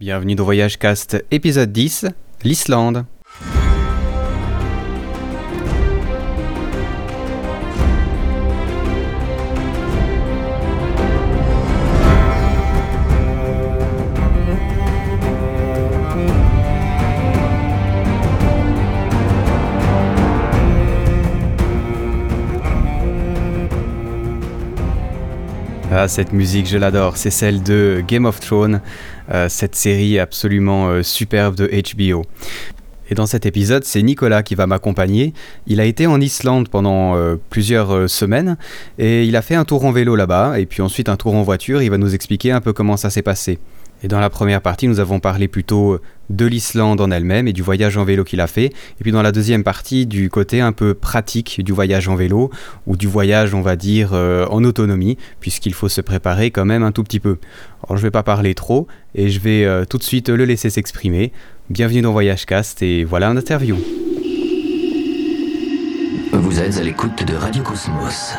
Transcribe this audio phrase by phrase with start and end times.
[0.00, 2.06] Bienvenue dans Voyage Cast épisode 10,
[2.42, 3.04] l'Islande.
[26.08, 27.16] Cette musique, je l'adore.
[27.16, 28.80] C'est celle de Game of Thrones,
[29.30, 32.24] euh, cette série absolument euh, superbe de HBO.
[33.10, 35.34] Et dans cet épisode, c'est Nicolas qui va m'accompagner.
[35.66, 38.56] Il a été en Islande pendant euh, plusieurs semaines
[38.98, 41.42] et il a fait un tour en vélo là-bas et puis ensuite un tour en
[41.42, 41.82] voiture.
[41.82, 43.58] Il va nous expliquer un peu comment ça s'est passé.
[44.02, 46.00] Et dans la première partie, nous avons parlé plutôt
[46.30, 48.66] de l'Islande en elle-même et du voyage en vélo qu'il a fait.
[48.66, 52.50] Et puis dans la deuxième partie, du côté un peu pratique du voyage en vélo,
[52.86, 56.82] ou du voyage, on va dire, euh, en autonomie, puisqu'il faut se préparer quand même
[56.82, 57.38] un tout petit peu.
[57.84, 60.44] Alors je ne vais pas parler trop, et je vais euh, tout de suite le
[60.44, 61.32] laisser s'exprimer.
[61.68, 63.76] Bienvenue dans Voyage Cast, et voilà un interview.
[66.32, 68.34] Vous êtes à l'écoute de Radio Cosmos.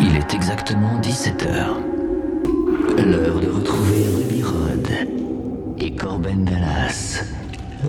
[0.00, 1.92] Il est exactement 17h.
[3.04, 4.42] L'heure de retrouver Ruby
[5.78, 7.24] et Corben Dallas,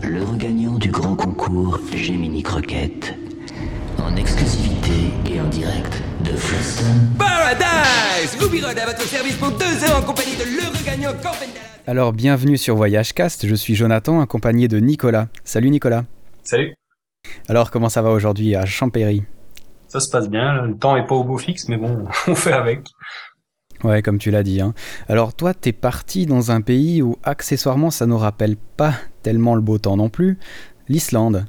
[0.02, 3.16] le regagnant du grand concours Gemini Croquette,
[4.00, 6.86] en exclusivité et en direct de Floston.
[7.18, 11.50] Paradise Ruby Rod à votre service pour deux heures en compagnie de le regagnant Corben
[11.54, 11.82] Dallas.
[11.88, 15.28] Alors bienvenue sur Voyage Cast, je suis Jonathan accompagné de Nicolas.
[15.44, 16.06] Salut Nicolas.
[16.44, 16.74] Salut.
[17.48, 19.24] Alors comment ça va aujourd'hui à Champéry?
[19.90, 22.54] Ça se passe bien, le temps est pas au beau fixe, mais bon, on fait
[22.54, 22.88] avec.
[23.84, 24.62] Ouais, comme tu l'as dit.
[24.62, 24.74] Hein.
[25.10, 29.62] Alors toi, t'es parti dans un pays où accessoirement ça nous rappelle pas tellement le
[29.62, 30.40] beau temps non plus,
[30.88, 31.46] l'Islande.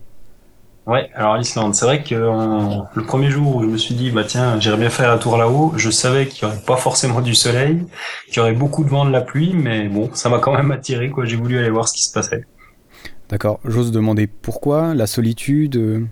[0.87, 4.25] Ouais, alors l'Islande, c'est vrai que le premier jour où je me suis dit bah
[4.25, 7.35] tiens, j'irais bien faire un tour là-haut, je savais qu'il y aurait pas forcément du
[7.35, 7.87] soleil,
[8.27, 10.73] qu'il y aurait beaucoup de vent, de la pluie, mais bon, ça m'a quand même
[10.73, 11.25] attiré quoi.
[11.25, 12.45] J'ai voulu aller voir ce qui se passait.
[13.31, 13.61] D'accord.
[13.65, 15.77] J'ose demander pourquoi la solitude.
[15.77, 16.07] euh,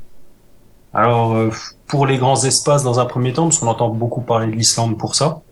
[0.94, 1.50] Alors euh,
[1.86, 4.98] pour les grands espaces dans un premier temps, parce qu'on entend beaucoup parler de l'Islande
[4.98, 5.42] pour ça,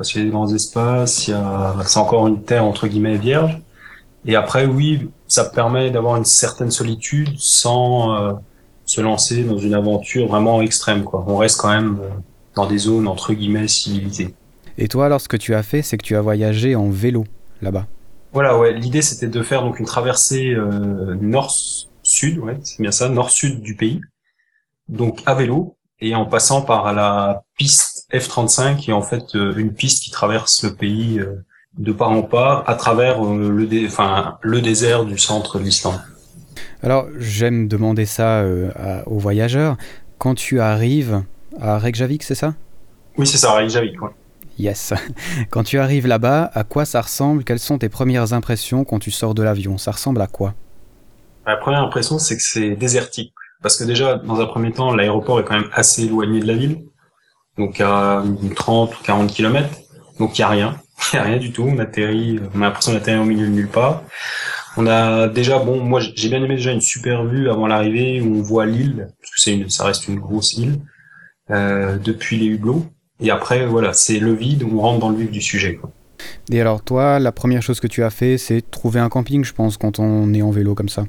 [0.00, 2.86] parce qu'il y a des grands espaces, il y a c'est encore une terre entre
[2.86, 3.60] guillemets vierge.
[4.24, 8.32] Et après oui, ça permet d'avoir une certaine solitude sans euh,
[8.86, 11.22] se lancer dans une aventure vraiment extrême quoi.
[11.28, 12.08] On reste quand même euh,
[12.54, 14.34] dans des zones entre guillemets civilisées.
[14.78, 17.26] Et toi, alors ce que tu as fait, c'est que tu as voyagé en vélo
[17.60, 17.86] là-bas.
[18.32, 18.72] Voilà, ouais.
[18.72, 23.76] L'idée, c'était de faire donc une traversée euh, nord-sud, ouais, c'est bien ça, nord-sud du
[23.76, 24.00] pays,
[24.88, 29.54] donc à vélo et en passant par la piste F35, qui est en fait euh,
[29.56, 31.44] une piste qui traverse le pays euh,
[31.78, 35.64] de part en part à travers euh, le, dé- enfin, le désert du centre de
[35.64, 36.00] l'Islande.
[36.82, 39.76] Alors j'aime demander ça euh, à- aux voyageurs.
[40.18, 41.22] Quand tu arrives
[41.60, 42.54] à Reykjavik, c'est ça?
[43.16, 44.00] Oui, c'est ça, Reykjavik.
[44.02, 44.10] Ouais.
[44.58, 44.92] Yes.
[45.50, 47.44] Quand tu arrives là-bas, à quoi ça ressemble?
[47.44, 49.78] Quelles sont tes premières impressions quand tu sors de l'avion?
[49.78, 50.54] Ça ressemble à quoi?
[51.46, 53.32] La première impression, c'est que c'est désertique.
[53.62, 56.54] Parce que déjà, dans un premier temps, l'aéroport est quand même assez éloigné de la
[56.54, 56.82] ville.
[57.60, 59.78] Donc à une 30 ou 40 kilomètres.
[60.18, 60.80] Donc il y a rien.
[61.12, 61.62] Il y a rien du tout.
[61.62, 64.02] On atterrit, on a l'impression d'atterrir au milieu de nulle part.
[64.78, 68.38] On a déjà, bon, moi j'ai bien aimé déjà une super vue avant l'arrivée où
[68.38, 70.80] on voit l'île, parce que c'est une, ça reste une grosse île,
[71.50, 72.86] euh, depuis les hublots.
[73.20, 75.74] Et après, voilà, c'est le vide où on rentre dans le vif du sujet.
[75.74, 75.90] Quoi.
[76.50, 79.52] Et alors toi, la première chose que tu as fait, c'est trouver un camping, je
[79.52, 81.04] pense, quand on est en vélo comme ça.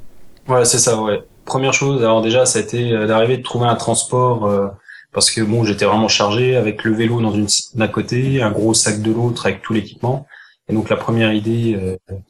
[0.50, 1.22] Ouais, c'est ça, ouais.
[1.46, 4.68] Première chose, alors déjà, ça a été euh, d'arriver de trouver un transport euh,
[5.14, 8.74] parce que bon, j'étais vraiment chargé avec le vélo dans une d'un côté, un gros
[8.74, 10.28] sac de l'autre avec tout l'équipement.
[10.70, 11.98] Et donc la première idée euh,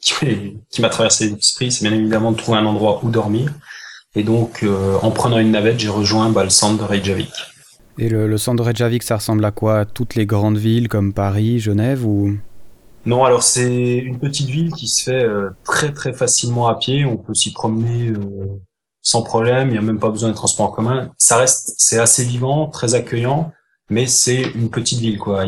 [0.70, 3.52] qui, m'a traversé l'esprit, c'est bien évidemment de trouver un endroit où dormir.
[4.14, 7.32] Et donc, euh, en prenant une navette, j'ai rejoint bah, le centre de Reykjavik.
[7.98, 9.80] Et le, le centre de Reykjavik, ça ressemble à quoi?
[9.80, 12.36] À toutes les grandes villes comme Paris, Genève ou?
[13.04, 17.04] Non, alors c'est une petite ville qui se fait euh, très très facilement à pied.
[17.04, 18.60] On peut s'y promener euh,
[19.02, 19.68] sans problème.
[19.68, 21.10] Il n'y a même pas besoin de transport en commun.
[21.18, 23.52] Ça reste, c'est assez vivant, très accueillant,
[23.90, 25.44] mais c'est une petite ville quoi.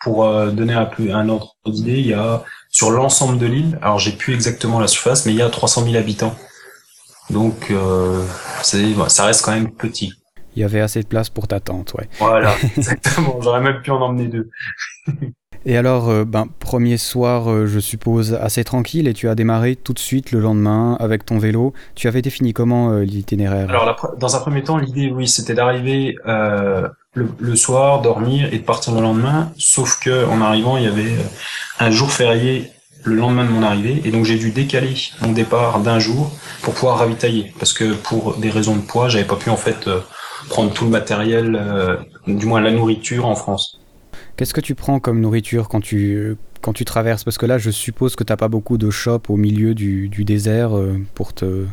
[0.00, 3.78] Pour euh, donner un peu un ordre d'idée, il y a sur l'ensemble de l'île,
[3.82, 6.34] alors j'ai plus exactement la surface, mais il y a 300 000 habitants.
[7.30, 8.24] Donc euh,
[8.62, 10.12] ça reste quand même petit.
[10.54, 12.08] il y avait assez de place pour ta tente, ouais.
[12.18, 13.40] Voilà, exactement.
[13.40, 14.50] J'aurais même pu en emmener deux.
[15.66, 19.76] Et alors, euh, ben, premier soir, euh, je suppose, assez tranquille, et tu as démarré
[19.76, 21.72] tout de suite le lendemain avec ton vélo.
[21.94, 23.70] Tu avais défini comment euh, l'itinéraire?
[23.70, 28.64] Alors, dans un premier temps, l'idée, oui, c'était d'arriver le, le soir, dormir et de
[28.64, 29.52] partir le lendemain.
[29.56, 31.12] Sauf que en arrivant, il y avait
[31.78, 32.70] un jour férié
[33.04, 36.30] le lendemain de mon arrivée, et donc j'ai dû décaler mon départ d'un jour
[36.62, 39.88] pour pouvoir ravitailler, parce que pour des raisons de poids, j'avais pas pu en fait
[40.48, 41.60] prendre tout le matériel,
[42.26, 43.78] du moins la nourriture en France.
[44.36, 47.22] Qu'est-ce que tu prends comme nourriture quand tu, quand tu traverses?
[47.22, 50.08] Parce que là, je suppose que tu n'as pas beaucoup de shops au milieu du,
[50.24, 51.66] désert euh, pour te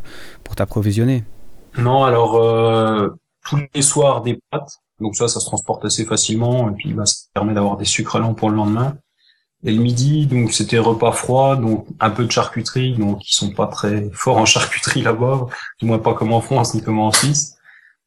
[0.44, 1.24] pour t'approvisionner.
[1.78, 3.10] Non, alors euh,
[3.48, 7.06] tous les soirs des pâtes, donc ça, ça se transporte assez facilement et puis bah,
[7.06, 8.96] ça permet d'avoir des sucres lents pour le lendemain.
[9.63, 13.52] Et le midi, donc c'était repas froid, donc un peu de charcuterie, donc ils sont
[13.52, 15.48] pas très forts en charcuterie là-bas,
[15.80, 17.56] du moins pas comme en France ni comme en Suisse.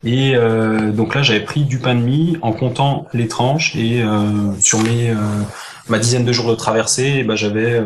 [0.05, 4.03] Et euh, donc là, j'avais pris du pain de mie en comptant les tranches et
[4.03, 5.17] euh, sur mes euh,
[5.89, 7.83] ma dizaine de jours de traversée, bah, j'avais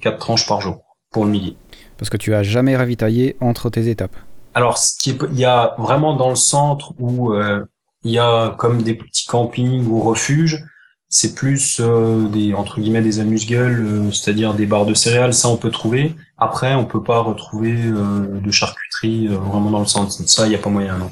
[0.00, 1.56] quatre tranches par jour pour le midi.
[1.98, 4.14] Parce que tu as jamais ravitaillé entre tes étapes.
[4.54, 7.34] Alors, ce qui est, il y a vraiment dans le centre où
[8.04, 10.64] il y a comme des petits campings ou refuges
[11.10, 15.48] c'est plus euh, des entre guillemets des amuse-gueules, euh, c'est-à-dire des barres de céréales, ça
[15.48, 16.14] on peut trouver.
[16.38, 20.12] Après, on peut pas retrouver euh, de charcuterie vraiment dans le centre.
[20.12, 21.10] Ça, il y a pas moyen, non.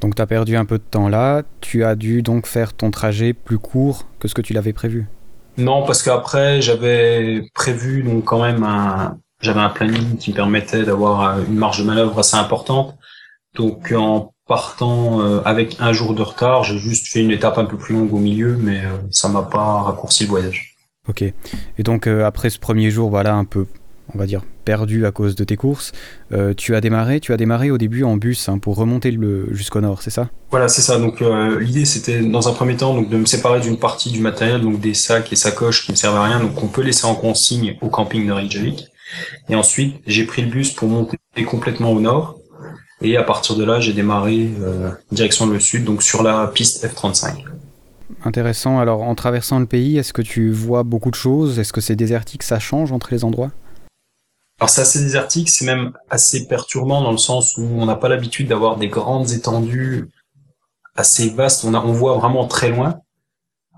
[0.00, 2.90] Donc tu as perdu un peu de temps là, tu as dû donc faire ton
[2.90, 5.06] trajet plus court que ce que tu l'avais prévu.
[5.56, 10.84] Non, parce qu'après j'avais prévu donc quand même un j'avais un planning qui me permettait
[10.84, 12.96] d'avoir une marge de manœuvre assez importante.
[13.54, 16.64] Donc en partant euh, avec un jour de retard.
[16.64, 19.42] J'ai juste fait une étape un peu plus longue au milieu, mais euh, ça m'a
[19.42, 20.74] pas raccourci le voyage.
[21.06, 21.22] Ok.
[21.22, 23.66] Et donc euh, après ce premier jour, voilà, un peu,
[24.14, 25.92] on va dire, perdu à cause de tes courses,
[26.56, 29.80] tu as démarré, tu as démarré au début en bus hein, pour remonter le, jusqu'au
[29.80, 30.28] nord, c'est ça?
[30.50, 30.98] Voilà, c'est ça.
[30.98, 31.22] Donc
[31.60, 34.80] l'idée c'était dans un premier temps donc de me séparer d'une partie du matériel, donc
[34.80, 37.76] des sacs et sacoches qui me servent à rien, donc qu'on peut laisser en consigne
[37.80, 38.88] au camping de Reykjavik.
[39.48, 42.38] Et ensuite, j'ai pris le bus pour monter complètement au nord
[43.00, 46.84] et à partir de là, j'ai démarré euh, direction le sud, donc sur la piste
[46.84, 47.44] F35.
[48.24, 48.80] Intéressant.
[48.80, 51.58] Alors, en traversant le pays, est-ce que tu vois beaucoup de choses?
[51.60, 52.42] Est-ce que c'est désertique?
[52.42, 53.52] Ça change entre les endroits?
[54.58, 58.08] Alors, c'est assez désertique, c'est même assez perturbant dans le sens où on n'a pas
[58.08, 60.10] l'habitude d'avoir des grandes étendues
[60.96, 61.64] assez vastes.
[61.64, 63.00] On, a, on voit vraiment très loin.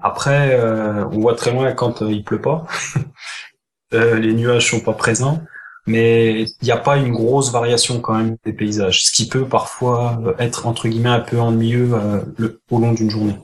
[0.02, 2.66] Après, euh, on voit très loin quand euh, il pleut pas.
[3.92, 5.42] les nuages sont pas présents
[5.86, 9.46] mais il n'y a pas une grosse variation quand même des paysages, ce qui peut
[9.46, 13.36] parfois être entre guillemets un peu ennuyeux euh, au long d'une journée.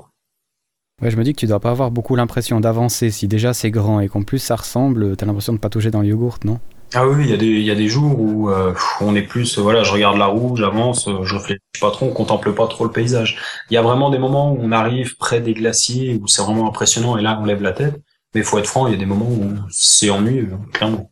[1.03, 4.01] Je me dis que tu dois pas avoir beaucoup l'impression d'avancer si déjà c'est grand
[4.01, 6.59] et qu'en plus ça ressemble, tu as l'impression de patauger dans le yogourt, non?
[6.95, 9.59] Ah oui, il y, a des, y a des jours où euh, on est plus,
[9.59, 12.93] voilà, je regarde la roue, j'avance, je réfléchis pas trop, on contemple pas trop le
[12.93, 13.39] paysage.
[13.71, 16.69] Il y a vraiment des moments où on arrive près des glaciers, où c'est vraiment
[16.69, 18.01] impressionnant et là on lève la tête,
[18.35, 21.11] mais faut être franc, il y a des moments où c'est ennuyeux, clairement.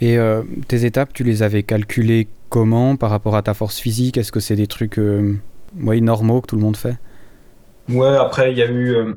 [0.00, 4.18] Et euh, tes étapes, tu les avais calculées comment par rapport à ta force physique?
[4.18, 5.36] Est-ce que c'est des trucs euh,
[5.74, 6.96] normaux que tout le monde fait?
[7.88, 8.94] Ouais, après, il y a eu.
[8.94, 9.14] Euh,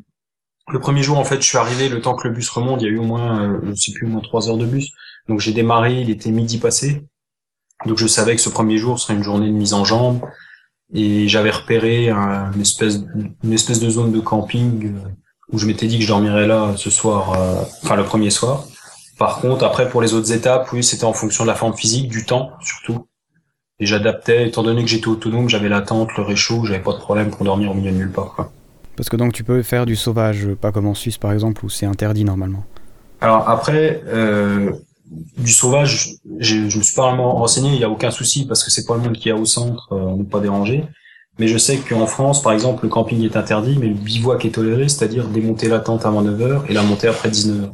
[0.70, 2.86] le premier jour, en fait, je suis arrivé, le temps que le bus remonte, il
[2.86, 4.92] y a eu au moins, je sais plus, au moins trois heures de bus.
[5.28, 7.04] Donc j'ai démarré, il était midi passé.
[7.86, 10.22] Donc je savais que ce premier jour serait une journée de mise en jambe.
[10.94, 13.00] Et j'avais repéré une, espèce,
[13.44, 14.94] une espèce de zone de camping
[15.52, 17.38] où je m'étais dit que je dormirais là ce soir,
[17.84, 18.66] enfin le premier soir.
[19.18, 22.08] Par contre, après, pour les autres étapes, oui, c'était en fonction de la forme physique,
[22.08, 23.08] du temps, surtout.
[23.80, 27.00] Et j'adaptais, étant donné que j'étais autonome, j'avais la tente, le réchaud, j'avais pas de
[27.00, 28.52] problème pour dormir au milieu de nulle part, quoi.
[28.96, 31.70] Parce que donc tu peux faire du sauvage, pas comme en Suisse par exemple, où
[31.70, 32.66] c'est interdit normalement.
[33.22, 34.72] Alors après, euh,
[35.38, 38.72] du sauvage, je me suis pas vraiment renseigné, il y a aucun souci parce que
[38.72, 40.84] c'est pas le monde qui est au centre, euh, on n'est pas dérangé.
[41.40, 44.56] Mais je sais qu'en France, par exemple, le camping est interdit, mais le bivouac est
[44.56, 47.74] toléré, c'est-à-dire démonter la tente avant 9h et la monter après 19h.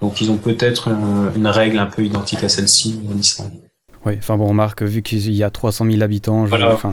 [0.00, 3.52] Donc ils ont peut-être une, règle un peu identique à celle-ci en Islande.
[4.04, 6.92] Oui, enfin bon, on remarque, vu qu'il y a 300 000 habitants, je enfin,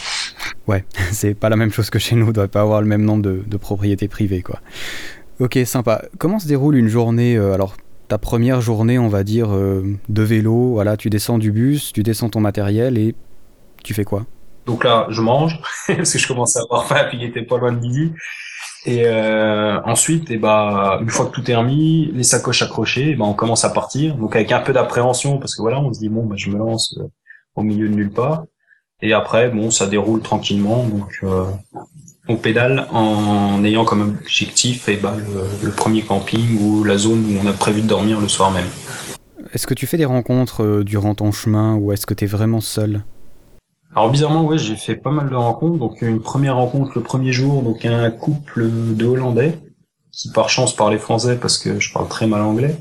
[0.66, 3.04] ouais, c'est pas la même chose que chez nous, on doit pas avoir le même
[3.04, 4.60] nombre de, propriétés privées, quoi.
[5.38, 6.02] Ok, sympa.
[6.18, 7.76] Comment se déroule une journée, euh, alors
[8.10, 12.02] ta première journée, on va dire, euh, de vélo, voilà, tu descends du bus, tu
[12.02, 13.14] descends ton matériel et
[13.84, 14.26] tu fais quoi?
[14.66, 17.56] Donc là, je mange, parce que je commence à avoir faim, puis il était pas
[17.56, 18.12] loin de midi.
[18.84, 23.14] Et euh, ensuite, et eh bah, une fois que tout est remis, les sacoches accrochées,
[23.14, 24.16] bah, on commence à partir.
[24.16, 26.58] Donc avec un peu d'appréhension, parce que voilà, on se dit bon, bah, je me
[26.58, 27.06] lance euh,
[27.54, 28.42] au milieu de nulle part.
[29.02, 30.84] Et après, bon, ça déroule tranquillement.
[30.84, 31.24] Donc
[32.30, 37.24] on pédale en ayant comme objectif eh bah, le, le, premier camping ou la zone
[37.24, 38.66] où on a prévu de dormir le soir même.
[39.52, 42.28] Est-ce que tu fais des rencontres euh, durant ton chemin ou est-ce que tu es
[42.28, 43.02] vraiment seul?
[43.94, 45.78] Alors bizarrement, ouais, j'ai fait pas mal de rencontres.
[45.78, 49.58] Donc une première rencontre le premier jour, donc un couple de Hollandais
[50.12, 52.76] qui par chance parlait français parce que je parle très mal anglais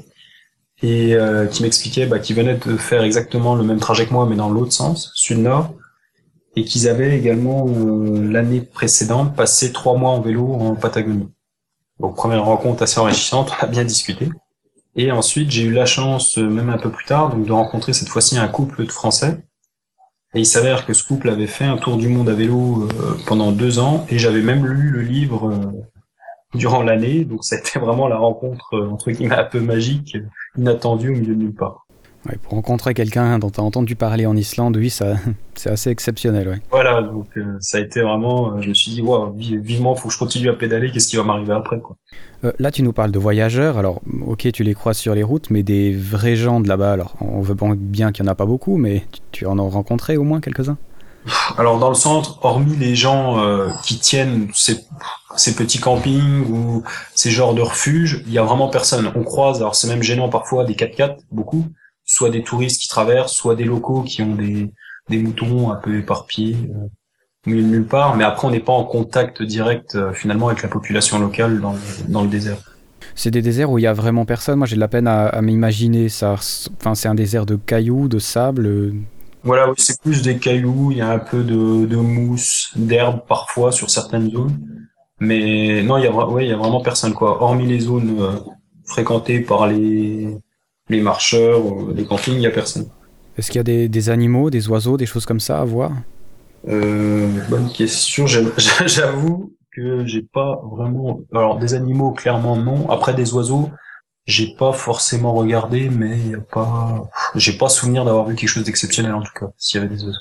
[0.82, 4.28] et euh, qui m'expliquait bah, qu'ils venaient de faire exactement le même trajet que moi
[4.30, 5.74] mais dans l'autre sens, sud-nord,
[6.56, 11.30] et qu'ils avaient également euh, l'année précédente passé trois mois en vélo en Patagonie.
[12.00, 14.30] Donc première rencontre assez enrichissante, on a bien discuté.
[14.96, 18.10] Et ensuite j'ai eu la chance, euh, même un peu plus tard, de rencontrer cette
[18.10, 19.44] fois-ci un couple de Français
[20.36, 23.18] et il s'avère que ce couple avait fait un tour du monde à vélo euh,
[23.26, 25.74] pendant deux ans, et j'avais même lu le livre
[26.54, 27.26] durant l'année.
[27.26, 30.18] Donc ça a été vraiment la rencontre entre guillemets un peu magique,
[30.56, 31.88] inattendue au milieu de nulle part.
[32.26, 35.14] Ouais, pour rencontrer quelqu'un dont tu as entendu parler en Islande, oui, ça,
[35.56, 36.50] c'est assez exceptionnel.
[36.50, 36.62] Ouais.
[36.70, 38.54] Voilà, donc euh, ça a été vraiment.
[38.54, 40.92] Euh, je me suis dit, wow, vivement, faut que je continue à pédaler.
[40.92, 41.96] Qu'est-ce qui va m'arriver après, quoi.
[42.44, 43.78] Euh, là, tu nous parles de voyageurs.
[43.78, 46.92] Alors, ok, tu les croises sur les routes, mais des vrais gens de là-bas.
[46.92, 50.18] Alors, on veut bien qu'il y en a pas beaucoup, mais tu, en as rencontré
[50.18, 50.78] au moins quelques-uns?
[51.58, 53.38] Alors dans le centre, hormis les gens
[53.84, 54.80] qui tiennent ces,
[55.36, 56.82] ces, petits campings ou
[57.14, 59.12] ces genres de refuges, il y a vraiment personne.
[59.14, 61.66] On croise, alors c'est même gênant parfois, des 4x4, beaucoup,
[62.10, 64.72] soit des touristes qui traversent, soit des locaux qui ont des,
[65.10, 66.88] des moutons un peu éparpillés euh,
[67.46, 68.16] au milieu de nulle part.
[68.16, 71.74] Mais après, on n'est pas en contact direct euh, finalement avec la population locale dans
[71.74, 72.58] le, dans le désert.
[73.14, 74.58] C'est des déserts où il y a vraiment personne.
[74.58, 76.34] Moi, j'ai de la peine à, m'imaginer ça.
[76.80, 78.66] Enfin, c'est un désert de cailloux, de sable.
[78.66, 78.94] Euh.
[79.44, 80.90] Voilà, oui, c'est plus des cailloux.
[80.92, 84.58] Il y a un peu de, de mousse, d'herbe parfois sur certaines zones.
[85.20, 87.44] Mais non, il y a, ouais, il y a vraiment personne quoi.
[87.44, 88.18] Hormis les zones
[88.86, 90.40] fréquentées par les
[90.90, 91.62] les marcheurs,
[91.96, 92.88] les campings, il n'y a personne.
[93.38, 95.92] Est-ce qu'il y a des, des, animaux, des oiseaux, des choses comme ça à voir?
[96.68, 98.26] Euh, Bonne question.
[98.86, 101.22] J'avoue que j'ai pas vraiment.
[101.34, 102.90] Alors des animaux, clairement non.
[102.90, 103.70] Après des oiseaux,
[104.26, 107.10] j'ai pas forcément regardé, mais il y a pas.
[107.36, 109.48] J'ai pas souvenir d'avoir vu quelque chose d'exceptionnel en tout cas.
[109.58, 110.18] S'il y avait des oiseaux.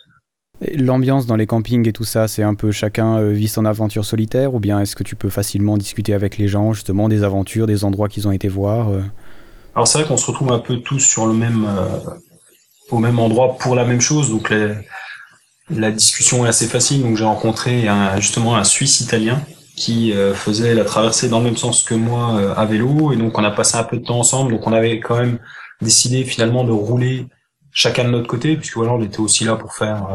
[0.75, 4.05] L'ambiance dans les campings et tout ça, c'est un peu chacun euh, vit son aventure
[4.05, 7.69] solitaire ou bien est-ce que tu peux facilement discuter avec les gens justement des aventures,
[7.69, 9.03] des endroits qu'ils ont été voir euh?
[9.79, 12.11] Alors c'est vrai qu'on se retrouve un peu tous sur le même euh,
[12.91, 14.53] au même endroit pour la même chose, donc
[15.71, 17.03] la discussion est assez facile.
[17.03, 19.41] Donc j'ai rencontré justement un Suisse italien
[19.77, 23.17] qui euh, faisait la traversée dans le même sens que moi euh, à vélo, et
[23.17, 24.51] donc on a passé un peu de temps ensemble.
[24.51, 25.39] Donc on avait quand même
[25.81, 27.29] décidé finalement de rouler
[27.71, 30.09] chacun de notre côté, puisque voilà on était aussi là pour faire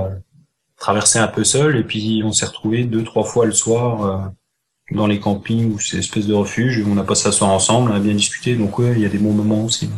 [0.78, 4.34] traverser un peu seul, et puis on s'est retrouvé deux trois fois le soir
[4.94, 6.84] dans les campings ou ces espèces de refuges.
[6.88, 9.10] On a passé la soirée ensemble, on a bien discuté, donc ouais, il y a
[9.10, 9.90] des bons moments aussi.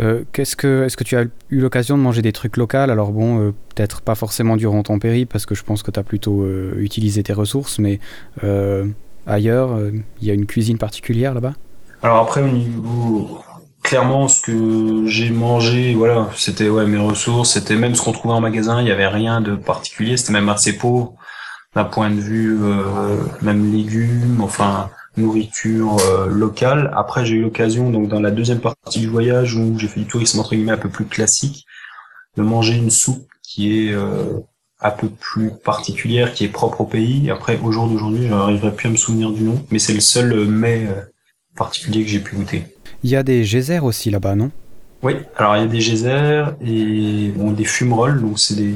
[0.00, 2.76] Euh, qu'est-ce que, est-ce que tu as eu l'occasion de manger des trucs locaux?
[2.76, 5.98] Alors bon, euh, peut-être pas forcément durant ton périple, parce que je pense que tu
[5.98, 8.00] as plutôt euh, utilisé tes ressources, mais
[9.26, 9.78] ailleurs,
[10.20, 11.54] il y a une cuisine particulière là-bas?
[12.02, 13.40] Alors après, au niveau...
[13.82, 18.34] Clairement, ce que j'ai mangé, voilà, c'était ouais, mes ressources, c'était même ce qu'on trouvait
[18.34, 21.14] en magasin, il n'y avait rien de particulier, c'était même assez pauvre
[21.76, 26.90] d'un point de vue euh, même légumes, enfin nourriture euh, locale.
[26.96, 30.06] Après, j'ai eu l'occasion, donc dans la deuxième partie du voyage où j'ai fait du
[30.06, 31.66] tourisme entre guillemets un peu plus classique,
[32.38, 34.40] de manger une soupe qui est euh,
[34.80, 37.30] un peu plus particulière, qui est propre au pays.
[37.30, 40.00] Après, au jour d'aujourd'hui, je n'arriverai plus à me souvenir du nom, mais c'est le
[40.00, 40.88] seul mets
[41.56, 42.64] particulier que j'ai pu goûter.
[43.02, 44.50] Il y a des geysers aussi là-bas, non?
[45.02, 48.74] Oui, alors il y a des geysers et bon, des fumerolles, donc c'est des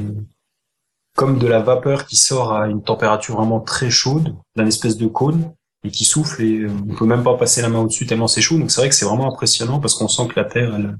[1.21, 5.07] comme de la vapeur qui sort à une température vraiment très chaude, d'un espèce de
[5.07, 5.53] cône,
[5.85, 8.41] et qui souffle, et euh, on peut même pas passer la main au-dessus tellement c'est
[8.41, 8.57] chaud.
[8.57, 10.97] Donc c'est vrai que c'est vraiment impressionnant parce qu'on sent que la Terre, elle,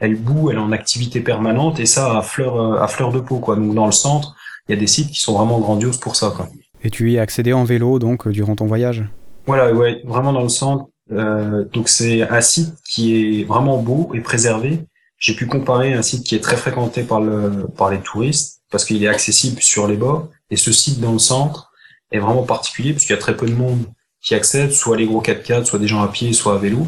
[0.00, 3.20] elle boue, elle est en activité permanente, et ça à fleur, euh, à fleur de
[3.20, 3.56] peau, quoi.
[3.56, 4.34] Donc dans le centre,
[4.66, 6.48] il y a des sites qui sont vraiment grandioses pour ça, quoi.
[6.82, 9.04] Et tu y as accédé en vélo, donc, euh, durant ton voyage?
[9.44, 10.86] Voilà, ouais, vraiment dans le centre.
[11.10, 14.86] Euh, donc c'est un site qui est vraiment beau et préservé.
[15.18, 18.84] J'ai pu comparer un site qui est très fréquenté par, le, par les touristes parce
[18.84, 20.28] qu'il est accessible sur les bords.
[20.50, 21.70] Et ce site dans le centre
[22.10, 23.84] est vraiment particulier puisqu'il y a très peu de monde
[24.20, 26.86] qui accède, soit les gros 4x4, soit des gens à pied, soit à vélo.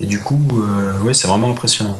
[0.00, 1.96] Et du coup, euh, ouais, c'est vraiment impressionnant.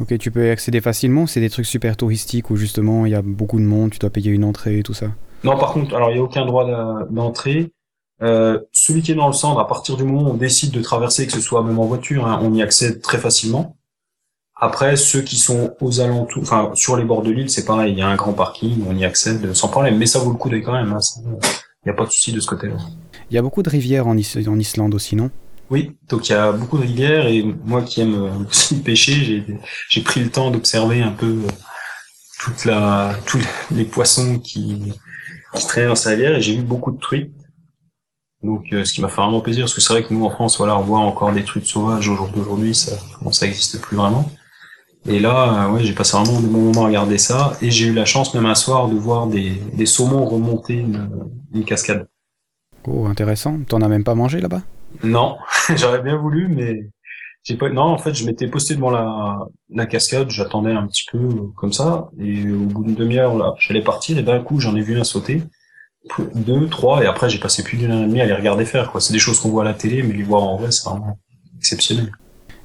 [0.00, 3.14] Ok, tu peux y accéder facilement C'est des trucs super touristiques où justement il y
[3.14, 5.08] a beaucoup de monde, tu dois payer une entrée et tout ça
[5.44, 6.66] Non, par contre, alors il n'y a aucun droit
[7.10, 7.72] d'entrée.
[8.22, 10.80] Euh, celui qui est dans le centre, à partir du moment où on décide de
[10.80, 13.76] traverser, que ce soit même en voiture, hein, on y accède très facilement.
[14.56, 17.98] Après, ceux qui sont aux alentours, enfin sur les bords de l'île, c'est pareil, il
[17.98, 20.48] y a un grand parking, on y accède sans problème, mais ça vaut le coup
[20.48, 20.92] d'aller quand même.
[20.92, 21.00] Hein,
[21.84, 22.76] il n'y a pas de souci de ce côté-là.
[23.30, 25.30] Il y a beaucoup de rivières en, Islande aussi, non?
[25.70, 29.44] Oui, donc il y a beaucoup de rivières et moi qui aime euh, aussi pêcher,
[29.88, 31.48] j'ai pris le temps d'observer un peu euh,
[32.38, 33.40] toute la, tous
[33.70, 34.92] les poissons qui,
[35.54, 37.32] qui dans sa rivière et j'ai vu beaucoup de truites.
[38.42, 40.30] Donc, euh, ce qui m'a fait vraiment plaisir, parce que c'est vrai que nous en
[40.30, 43.80] France, voilà, on voit encore des truites sauvages au jour d'aujourd'hui, ça, bon, ça existe
[43.80, 44.30] plus vraiment.
[45.06, 47.56] Et là, euh, ouais, j'ai passé vraiment de bons moments à regarder ça.
[47.60, 51.64] Et j'ai eu la chance, même un soir, de voir des, des saumons remonter une,
[51.64, 52.06] cascade.
[52.86, 53.58] Oh, intéressant.
[53.66, 54.62] T'en as même pas mangé là-bas?
[55.02, 55.36] Non,
[55.76, 56.90] j'aurais bien voulu, mais
[57.42, 57.68] j'ai pas.
[57.68, 59.38] Non, en fait, je m'étais posté devant la,
[59.70, 63.54] la cascade, j'attendais un petit peu euh, comme ça, et au bout d'une demi-heure, là,
[63.58, 65.42] j'allais partir, et d'un coup, j'en ai vu un sauter,
[66.34, 68.90] deux, trois, et après, j'ai passé plus d'une heure et demie à les regarder faire.
[68.92, 70.88] Quoi, c'est des choses qu'on voit à la télé, mais les voir en vrai, c'est
[70.88, 71.18] vraiment
[71.58, 72.12] exceptionnel.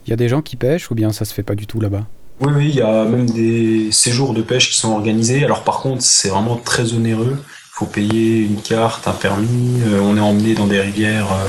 [0.05, 1.79] Il y a des gens qui pêchent, ou bien ça se fait pas du tout
[1.79, 2.05] là-bas?
[2.39, 5.43] Oui, oui, il y a même des séjours de pêche qui sont organisés.
[5.43, 7.35] Alors par contre, c'est vraiment très onéreux.
[7.39, 9.81] Il faut payer une carte, un permis.
[9.83, 11.47] Euh, on est emmené dans des rivières euh,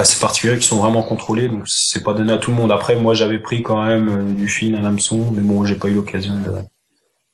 [0.00, 2.72] assez particulières qui sont vraiment contrôlées, donc c'est pas donné à tout le monde.
[2.72, 5.88] Après, moi, j'avais pris quand même euh, du fil, un hameçon, mais bon, j'ai pas
[5.88, 6.34] eu l'occasion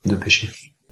[0.05, 0.49] de, pêcher.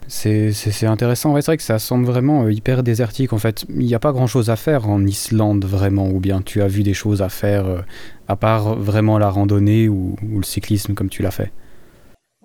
[0.07, 3.65] C'est intéressant, ouais, c'est vrai que ça semble vraiment hyper désertique en fait.
[3.71, 6.69] Il n'y a pas grand chose à faire en Islande vraiment, ou bien tu as
[6.69, 7.85] vu des choses à faire
[8.29, 11.53] à part vraiment la randonnée ou le cyclisme comme tu l'as fait?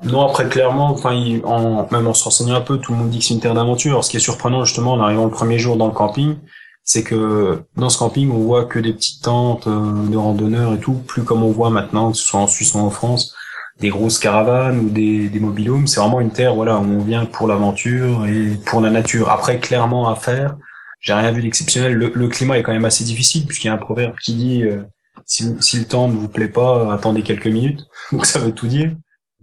[0.04, 1.12] Non, après clairement, enfin,
[1.44, 3.54] en, même en se renseignant un peu, tout le monde dit que c'est une terre
[3.54, 4.04] d'aventure.
[4.04, 6.38] Ce qui est surprenant justement en arrivant le premier jour dans le camping,
[6.86, 10.80] c'est que dans ce camping, on voit que des petites tentes euh, de randonneurs et
[10.80, 13.36] tout, plus comme on voit maintenant, que ce soit en Suisse ou en France,
[13.80, 15.86] des grosses caravanes ou des, des mobilhomes.
[15.86, 19.30] C'est vraiment une terre, voilà, où on vient pour l'aventure et pour la nature.
[19.30, 20.56] Après, clairement à faire,
[21.02, 21.94] j'ai rien vu d'exceptionnel.
[21.94, 24.84] Le, climat est quand même assez difficile puisqu'il y a un proverbe qui dit euh,
[25.26, 27.86] si, si, le temps ne vous plaît pas, attendez quelques minutes.
[28.12, 28.92] Donc ça veut tout dire.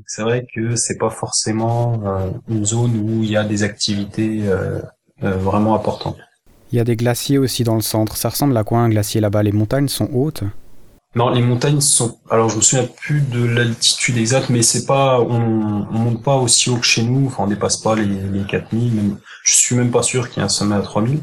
[0.05, 4.43] C'est vrai que c'est pas forcément euh, une zone où il y a des activités
[4.45, 4.81] euh,
[5.23, 6.19] euh, vraiment importantes.
[6.71, 8.17] Il y a des glaciers aussi dans le centre.
[8.17, 9.43] Ça ressemble à quoi un glacier là-bas?
[9.43, 10.43] Les montagnes sont hautes?
[11.15, 12.19] Non, les montagnes sont.
[12.29, 15.21] Alors je me souviens plus de l'altitude exacte, mais c'est pas.
[15.21, 17.27] On, on monte pas aussi haut que chez nous.
[17.27, 18.95] Enfin, on dépasse pas les, les 4000.
[18.95, 19.17] Même...
[19.45, 21.21] Je suis même pas sûr qu'il y ait un sommet à 3000.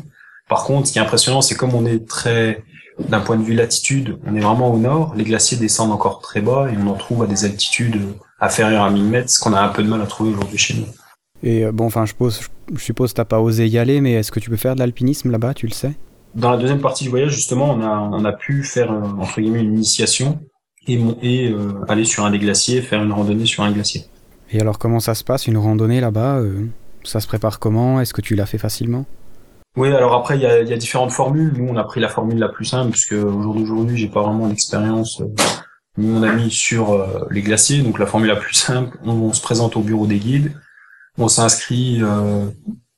[0.50, 2.64] Par contre, ce qui est impressionnant, c'est comme on est très
[3.00, 6.42] d'un point de vue latitude, on est vraiment au nord, les glaciers descendent encore très
[6.42, 8.00] bas et on en trouve à des altitudes
[8.44, 10.76] inférieures à 1000 mètres, ce qu'on a un peu de mal à trouver aujourd'hui chez
[10.76, 10.86] nous.
[11.42, 12.42] Et euh, bon, enfin, je, suppose,
[12.74, 14.80] je suppose que t'as pas osé y aller, mais est-ce que tu peux faire de
[14.80, 15.94] l'alpinisme là-bas, tu le sais?
[16.36, 19.42] Dans la deuxième partie du voyage, justement, on a, on a pu faire, euh, entre
[19.42, 20.40] guillemets, une initiation
[20.88, 24.06] et, et euh, aller sur un des glaciers, faire une randonnée sur un glacier.
[24.52, 26.42] Et alors, comment ça se passe, une randonnée là-bas
[27.04, 28.00] Ça se prépare comment?
[28.02, 29.06] Est-ce que tu l'as fait facilement?
[29.76, 31.54] Oui, alors après, il y a, y a, différentes formules.
[31.58, 34.22] Nous, on a pris la formule la plus simple, puisque au jour d'aujourd'hui, j'ai pas
[34.22, 35.22] vraiment d'expérience.
[35.22, 35.26] Euh,
[35.98, 38.98] nous, on a mis sur euh, les glaciers, donc la formule la plus simple.
[39.04, 40.54] On, se présente au bureau des guides,
[41.18, 42.46] on s'inscrit euh,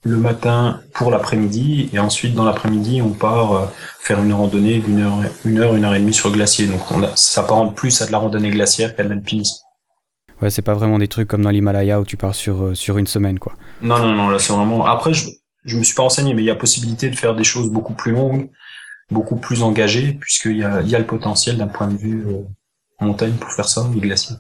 [0.03, 5.19] le matin pour l'après-midi, et ensuite, dans l'après-midi, on part faire une randonnée d'une heure,
[5.43, 6.67] une heure, une heure et demie sur le glacier.
[6.67, 9.63] Donc, on a, ça rendre plus à de la randonnée glaciaire qu'à de l'alpinisme.
[10.41, 13.07] Ouais, c'est pas vraiment des trucs comme dans l'Himalaya où tu pars sur, sur une
[13.07, 13.53] semaine, quoi.
[13.81, 14.85] Non, non, non, là, c'est vraiment...
[14.85, 15.29] Après, je
[15.65, 17.93] je me suis pas renseigné, mais il y a possibilité de faire des choses beaucoup
[17.93, 18.49] plus longues,
[19.12, 22.25] beaucoup plus engagées, puisqu'il y a, il y a le potentiel d'un point de vue
[22.27, 22.43] euh,
[22.99, 24.36] montagne pour faire ça, les glaciers.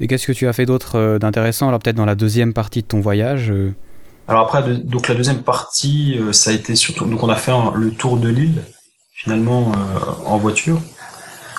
[0.00, 2.82] Et qu'est-ce que tu as fait d'autre euh, d'intéressant Alors peut-être dans la deuxième partie
[2.82, 3.74] de ton voyage euh
[4.28, 7.90] Alors après, donc la deuxième partie, ça a été surtout, donc on a fait le
[7.90, 8.62] tour de l'île,
[9.12, 9.72] finalement
[10.24, 10.80] en voiture.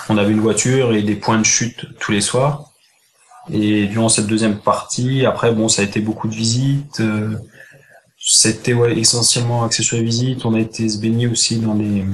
[0.08, 2.72] On avait une voiture et des points de chute tous les soirs.
[3.50, 7.02] Et durant cette deuxième partie, après, bon, ça a été beaucoup de visites.
[8.24, 10.44] C'était ouais, essentiellement axé sur les visites.
[10.44, 12.04] On a été se baigner aussi dans des...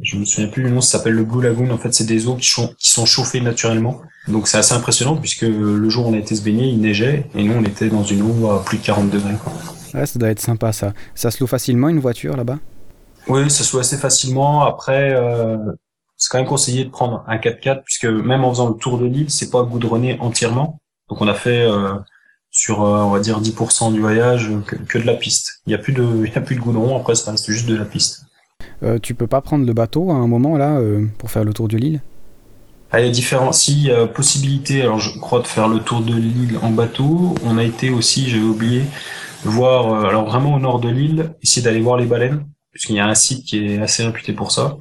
[0.00, 1.70] Je me souviens plus du nom, ça s'appelle le Blue Lagoon.
[1.70, 4.00] En fait, c'est des eaux qui sont, qui sont chauffées naturellement.
[4.28, 7.26] Donc c'est assez impressionnant puisque le jour où on a été se baigner, il neigeait
[7.34, 9.34] et nous on était dans une eau à plus de 40 degrés.
[9.42, 9.52] Quoi.
[9.94, 10.92] Ouais, ça doit être sympa ça.
[11.14, 12.58] Ça se loue facilement une voiture là-bas?
[13.26, 14.64] Oui, ça se loue assez facilement.
[14.64, 15.56] Après, euh,
[16.16, 19.06] c'est quand même conseillé de prendre un 4x4 puisque même en faisant le tour de
[19.06, 20.80] l'île, c'est pas goudronné entièrement.
[21.08, 21.94] Donc on a fait euh,
[22.50, 25.62] sur euh, on va dire 10% du voyage que, de la piste.
[25.66, 27.66] Il n'y a plus de il y a plus de goudron après ça reste juste
[27.66, 28.24] de la piste.
[28.82, 31.52] Euh, tu peux pas prendre le bateau à un moment là euh, pour faire le
[31.52, 32.00] tour de l'île
[32.92, 36.14] ah, Il y a différents si possibilité alors je crois de faire le tour de
[36.14, 37.34] l'île en bateau.
[37.44, 38.82] On a été aussi j'avais oublié
[39.44, 43.06] voir alors vraiment au nord de l'île essayer d'aller voir les baleines puisqu'il y a
[43.06, 44.76] un site qui est assez réputé pour ça.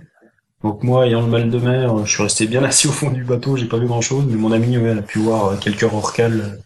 [0.64, 3.24] Donc moi, ayant le mal de mer, je suis resté bien assis au fond du
[3.24, 6.60] bateau, j'ai pas vu grand chose, mais mon ami elle a pu voir quelques rorquals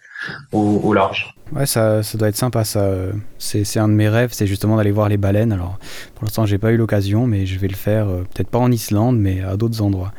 [0.52, 1.34] au, large.
[1.52, 2.90] Ouais, ça, ça doit être sympa, ça.
[3.38, 5.52] C'est un de mes rêves, c'est justement d'aller voir les baleines.
[5.52, 5.78] Alors,
[6.16, 8.72] pour l'instant, j'ai pas eu l'occasion, mais je vais le faire, euh, peut-être pas en
[8.72, 10.12] Islande, mais à d'autres endroits.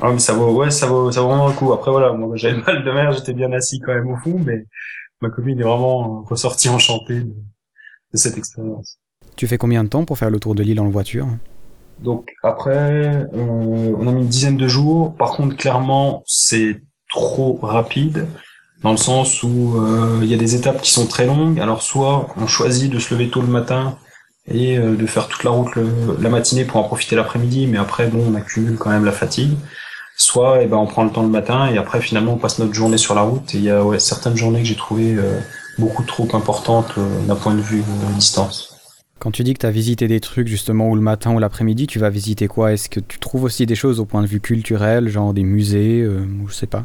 [0.00, 1.72] Ah, mais ça vaut, ouais, ça vaut, ça vaut vraiment le coup.
[1.72, 4.66] Après, voilà, moi, j'avais mal de mer, j'étais bien assis quand même au fond, mais
[5.20, 7.34] ma copine est vraiment ressortie enchantée de,
[8.16, 8.98] cette expérience.
[9.36, 11.26] Tu fais combien de temps pour faire le tour de l'île en voiture?
[11.98, 15.14] Donc, après, on, on a mis une dizaine de jours.
[15.16, 18.26] Par contre, clairement, c'est trop rapide
[18.84, 21.58] dans le sens où euh, il y a des étapes qui sont très longues.
[21.58, 23.96] Alors soit on choisit de se lever tôt le matin
[24.46, 25.70] et euh, de faire toute la route
[26.20, 29.56] la matinée pour en profiter l'après-midi, mais après bon on accumule quand même la fatigue.
[30.16, 32.74] Soit eh ben on prend le temps le matin et après finalement on passe notre
[32.74, 33.54] journée sur la route.
[33.54, 35.40] Et il y a certaines journées que j'ai trouvées euh,
[35.78, 36.92] beaucoup trop importantes
[37.26, 37.82] d'un point de vue
[38.14, 38.70] distance.
[39.18, 41.86] Quand tu dis que tu as visité des trucs justement où le matin ou l'après-midi,
[41.86, 42.74] tu vas visiter quoi?
[42.74, 46.06] Est-ce que tu trouves aussi des choses au point de vue culturel, genre des musées,
[46.06, 46.84] ou je sais pas?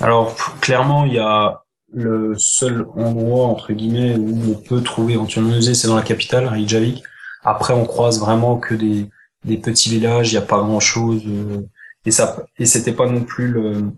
[0.00, 1.62] Alors clairement, il y a
[1.94, 6.46] le seul endroit entre guillemets où on peut trouver éventuellement musée, c'est dans la capitale,
[6.46, 7.02] Reykjavik.
[7.44, 9.08] Après, on croise vraiment que des,
[9.44, 11.22] des petits villages, il n'y a pas grand chose.
[11.26, 11.62] Euh,
[12.06, 13.90] et ça, et c'était pas non plus le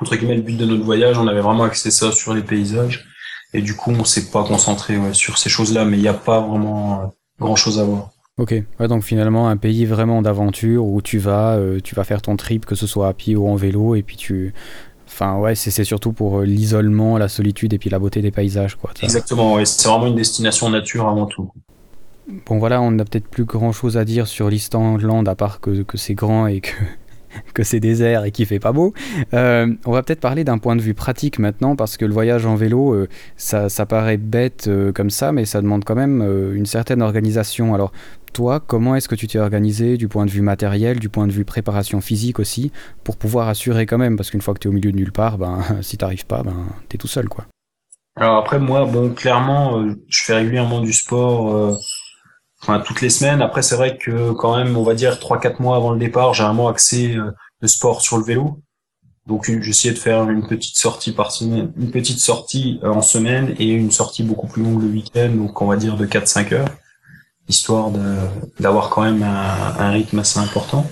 [0.00, 1.18] entre guillemets le but de notre voyage.
[1.18, 3.06] On avait vraiment axé ça sur les paysages.
[3.54, 6.40] Et du coup, on s'est pas concentré sur ces choses-là, mais il n'y a pas
[6.40, 8.10] vraiment grand chose à voir.
[8.38, 12.36] Ok, donc finalement un pays vraiment d'aventure où tu vas, euh, tu vas faire ton
[12.36, 14.54] trip, que ce soit à pied ou en vélo, et puis tu...
[15.12, 18.76] Enfin ouais, c'est surtout pour euh, l'isolement, la solitude et puis la beauté des paysages.
[18.76, 19.66] Quoi, Exactement, ouais.
[19.66, 21.50] c'est vraiment une destination nature avant tout.
[22.46, 25.82] Bon voilà, on n'a peut-être plus grand chose à dire sur l'Istanland à part que,
[25.82, 26.72] que c'est grand et que
[27.54, 28.92] que c'est désert et qu'il fait pas beau.
[29.34, 32.46] Euh, on va peut-être parler d'un point de vue pratique maintenant, parce que le voyage
[32.46, 36.22] en vélo, euh, ça, paraît bête euh, comme ça, mais ça demande quand même
[36.54, 37.74] une certaine organisation.
[37.74, 37.92] Alors,
[38.32, 41.32] toi, comment est-ce que tu t'es organisé du point de vue matériel, du point de
[41.32, 42.72] vue préparation physique aussi,
[43.04, 44.16] pour pouvoir assurer quand même?
[44.16, 46.42] Parce qu'une fois que tu es au milieu de nulle part, ben, si t'arrives pas,
[46.42, 46.56] ben,
[46.88, 47.28] tu es tout seul.
[47.28, 47.46] quoi.
[48.16, 51.78] Alors après, moi, bon, clairement, je fais régulièrement du sport
[52.62, 53.42] enfin toutes les semaines.
[53.42, 56.34] Après, c'est vrai que quand même, on va dire trois quatre mois avant le départ,
[56.34, 58.60] j'ai vraiment axé euh, le sport sur le vélo.
[59.26, 63.54] Donc j'essayais de faire une petite sortie par semaine, une petite sortie euh, en semaine
[63.58, 66.68] et une sortie beaucoup plus longue le week-end, donc on va dire de 4-5 heures,
[67.48, 67.92] histoire
[68.58, 70.88] d'avoir quand même un, un, rythme assez important.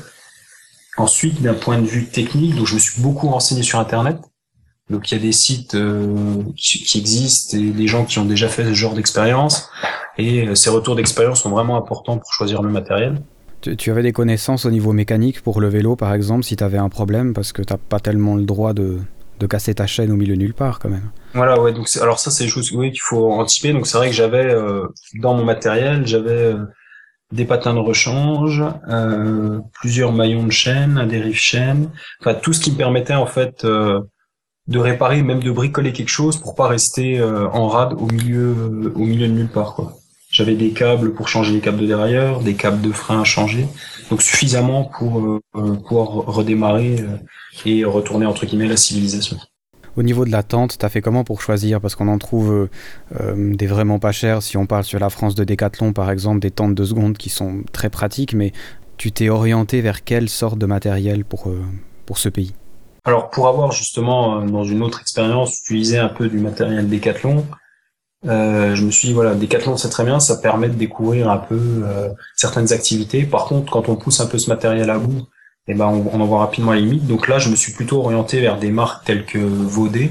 [0.96, 4.18] Ensuite, d'un point de vue technique, donc je me suis beaucoup renseigné sur Internet.
[4.90, 8.24] Donc il y a des sites euh, qui, qui, existent et des gens qui ont
[8.24, 9.70] déjà fait ce genre d'expérience.
[10.18, 13.22] Et euh, ces retours d'expérience sont vraiment importants pour choisir le matériel.
[13.60, 16.78] Tu, avais des connaissances au niveau mécanique pour le vélo, par exemple, si tu avais
[16.78, 18.98] un problème, parce que tu n'as pas tellement le droit de,
[19.38, 21.10] de, casser ta chaîne au milieu de nulle part, quand même.
[21.34, 21.72] Voilà, ouais.
[21.72, 23.74] Donc alors ça, c'est des choses oui, qu'il faut anticiper.
[23.74, 24.86] Donc c'est vrai que j'avais euh,
[25.20, 26.64] dans mon matériel, j'avais euh,
[27.32, 32.60] des patins de rechange, euh, plusieurs maillons de chaîne, un dérive chaîne, enfin tout ce
[32.60, 37.22] qui me permettait en fait de réparer, même de bricoler quelque chose pour pas rester
[37.22, 39.99] en rade au milieu, au milieu de nulle part, quoi.
[40.40, 43.66] J'avais des câbles pour changer les câbles de derrière, des câbles de frein à changer,
[44.08, 47.18] donc suffisamment pour euh, pouvoir redémarrer euh,
[47.66, 49.36] et retourner entre guillemets la civilisation.
[49.98, 51.78] Au niveau de la tente, t'as fait comment pour choisir?
[51.78, 52.70] Parce qu'on en trouve
[53.20, 54.42] euh, des vraiment pas chers.
[54.42, 57.28] Si on parle sur la France de Decathlon, par exemple, des tentes de seconde qui
[57.28, 58.52] sont très pratiques, mais
[58.96, 61.52] tu t'es orienté vers quelle sorte de matériel pour,
[62.06, 62.54] pour ce pays?
[63.04, 67.44] Alors, pour avoir justement, dans une autre expérience, utilisé un peu du matériel Decathlon,
[68.26, 71.38] euh, je me suis dit, voilà, Decathlon c'est très bien, ça permet de découvrir un
[71.38, 73.24] peu euh, certaines activités.
[73.24, 75.26] Par contre, quand on pousse un peu ce matériel à bout,
[75.68, 77.06] eh ben, on, en voit rapidement les limites.
[77.06, 80.10] Donc là, je me suis plutôt orienté vers des marques telles que Vaudé,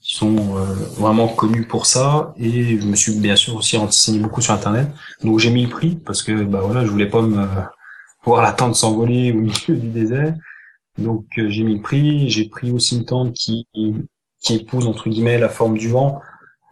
[0.00, 0.64] qui sont euh,
[0.98, 2.34] vraiment connues pour ça.
[2.38, 4.88] Et je me suis bien sûr aussi renseigné beaucoup sur Internet.
[5.24, 7.46] Donc j'ai mis le prix parce que bah voilà, je voulais pas me
[8.24, 10.34] voir la tente s'envoler au milieu du désert.
[10.98, 12.30] Donc j'ai mis le prix.
[12.30, 13.66] J'ai pris aussi une tente qui
[14.40, 16.20] qui épouse entre guillemets la forme du vent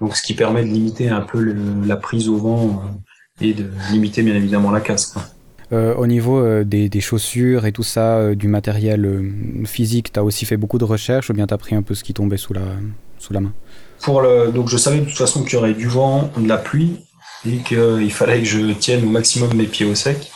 [0.01, 1.55] donc, ce qui permet de limiter un peu
[1.87, 5.15] la prise au vent euh, et de limiter bien évidemment la casse.
[5.73, 9.33] Euh, au niveau euh, des, chaussures et tout ça, du matériel
[9.65, 11.95] physique, tu as aussi fait beaucoup de recherches ou bien tu as pris un peu
[11.95, 12.67] ce qui tombait sous la,
[13.19, 13.53] sous la main?
[14.03, 16.59] Pour le, Donc je savais de toute façon qu'il y aurait du vent, de la
[16.59, 16.99] pluie
[17.47, 20.31] et qu'il fallait que je tienne au maximum mes pieds au sec.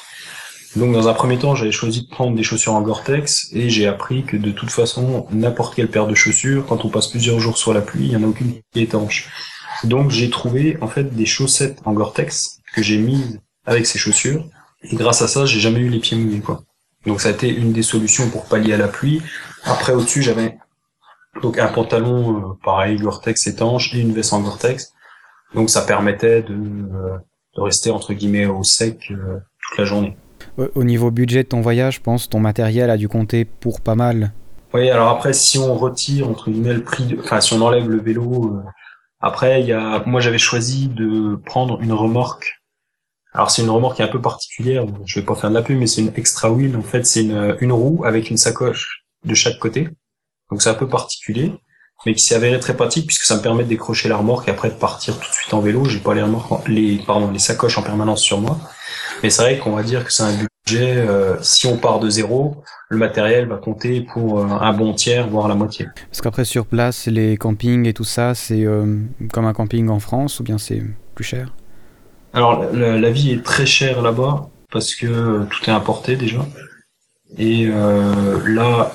[0.76, 3.88] Donc dans un premier temps, j'avais choisi de prendre des chaussures en Gore-Tex et j'ai
[3.88, 7.58] appris que de toute façon, n'importe quelle paire de chaussures, quand on passe plusieurs jours
[7.58, 9.28] sous la pluie, il n'y en a aucune qui est étanche.
[9.82, 14.44] Donc j'ai trouvé en fait des chaussettes en Gore-Tex que j'ai mises avec ces chaussures
[14.82, 16.62] et grâce à ça, j'ai jamais eu les pieds mouillés quoi.
[17.04, 19.22] Donc ça a été une des solutions pour pallier à la pluie.
[19.64, 20.56] Après au-dessus, j'avais
[21.42, 24.92] donc un pantalon euh, pareil Gore-Tex étanche et une veste en Gore-Tex.
[25.54, 27.18] Donc ça permettait de, euh,
[27.56, 30.16] de rester entre guillemets au sec euh, toute la journée.
[30.74, 33.94] Au niveau budget de ton voyage, je pense ton matériel a dû compter pour pas
[33.94, 34.32] mal.
[34.74, 38.00] Oui, alors après, si on retire entre guillemets le prix, enfin si on enlève le
[38.00, 38.62] vélo, euh,
[39.20, 42.60] après il y a, moi j'avais choisi de prendre une remorque.
[43.32, 45.62] Alors c'est une remorque qui est un peu particulière, je vais pas faire de la
[45.62, 46.76] pub, mais c'est une extra wheel.
[46.76, 49.88] En fait, c'est une, une roue avec une sacoche de chaque côté.
[50.50, 51.52] Donc c'est un peu particulier,
[52.06, 54.50] mais qui s'est avéré très pratique puisque ça me permet de décrocher la remorque et
[54.50, 55.84] après de partir tout de suite en vélo.
[55.84, 58.58] J'ai pas les remorques, les pardon, les sacoches en permanence sur moi.
[59.22, 62.08] Mais c'est vrai qu'on va dire que c'est un budget, euh, si on part de
[62.08, 65.86] zéro, le matériel va compter pour euh, un bon tiers, voire la moitié.
[66.08, 68.98] Parce qu'après, sur place, les campings et tout ça, c'est euh,
[69.32, 70.82] comme un camping en France ou bien c'est
[71.14, 71.54] plus cher?
[72.32, 76.46] Alors, la, vie est très chère là-bas parce que tout est importé déjà.
[77.38, 78.92] Et là,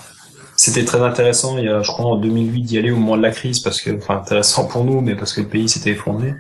[0.56, 3.22] c'était très intéressant, il y a, je crois, en 2008 d'y aller au moment de
[3.22, 6.34] la crise parce que, enfin, intéressant pour nous, mais parce que le pays s'était effondré.